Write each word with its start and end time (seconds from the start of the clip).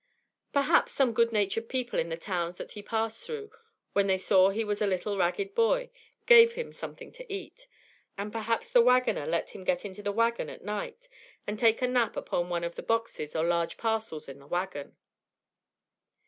Perhaps 0.51 0.93
some 0.93 1.13
good 1.13 1.31
natured 1.31 1.69
people 1.69 1.99
in 1.99 2.09
the 2.09 2.17
towns 2.17 2.57
that 2.57 2.71
he 2.71 2.81
passed 2.81 3.23
through, 3.23 3.51
when 3.93 4.07
they 4.07 4.17
saw 4.17 4.49
he 4.49 4.63
was 4.65 4.81
a 4.81 4.85
poor 4.85 4.89
little 4.89 5.15
ragged 5.19 5.53
boy, 5.53 5.91
gave 6.25 6.53
him 6.53 6.73
something 6.73 7.11
to 7.11 7.31
eat; 7.31 7.67
and 8.17 8.31
perhaps 8.31 8.71
the 8.71 8.81
wagoner 8.81 9.27
let 9.27 9.51
him 9.51 9.63
get 9.63 9.85
into 9.85 10.01
the 10.01 10.11
wagon 10.11 10.49
at 10.49 10.63
night, 10.63 11.07
and 11.45 11.59
take 11.59 11.83
a 11.83 11.87
nap 11.87 12.17
upon 12.17 12.49
one 12.49 12.63
of 12.63 12.73
the 12.73 12.81
boxes 12.81 13.35
or 13.35 13.43
large 13.43 13.77
parcels 13.77 14.27
in 14.27 14.39
the 14.39 14.47
wagon. 14.47 14.97